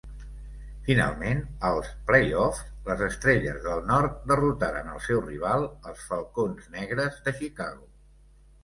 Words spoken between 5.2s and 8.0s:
rival, els falcons negres de Chicago.